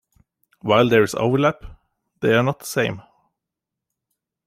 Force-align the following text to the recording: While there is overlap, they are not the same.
While 0.63 0.89
there 0.89 1.03
is 1.03 1.13
overlap, 1.13 1.63
they 2.21 2.33
are 2.33 2.41
not 2.41 2.57
the 2.61 2.65
same. 2.65 3.03